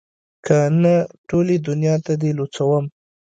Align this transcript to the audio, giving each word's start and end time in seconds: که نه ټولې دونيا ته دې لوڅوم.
که 0.45 0.57
نه 0.81 0.95
ټولې 1.27 1.55
دونيا 1.67 1.95
ته 2.05 2.13
دې 2.21 2.31
لوڅوم. 2.37 2.85